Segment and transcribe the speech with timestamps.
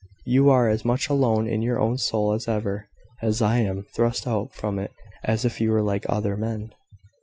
[0.25, 2.87] You are as much alone in your own soul as ever,
[3.21, 4.89] and I am thrust out from it
[5.23, 6.71] as if you were like other men...